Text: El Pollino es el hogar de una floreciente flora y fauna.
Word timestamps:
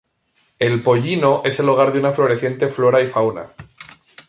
El 0.57 0.81
Pollino 0.81 1.43
es 1.45 1.59
el 1.59 1.69
hogar 1.69 1.93
de 1.93 1.99
una 1.99 2.11
floreciente 2.11 2.69
flora 2.69 3.03
y 3.03 3.05
fauna. 3.05 3.51